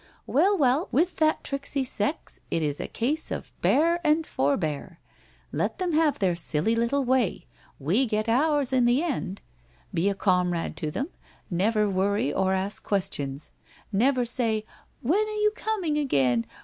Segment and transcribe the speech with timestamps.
[0.25, 4.99] Well, well, with that tricksy sex it is a case of bear and forbear;
[5.51, 7.45] let them have their silly little way.
[7.77, 9.41] "We get ours in the end.
[9.93, 11.09] Be a com rade to them—
[11.51, 13.51] never worry or ask questions.
[13.91, 14.65] Never say"
[15.03, 16.47] When are you coming again